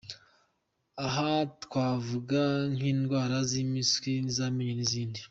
Aha 1.05 1.31
twavuga 1.63 2.41
nk’indwara 2.73 3.37
z’impiswi, 3.49 4.11
iz’amenyo 4.29 4.73
n’izindi”. 4.77 5.19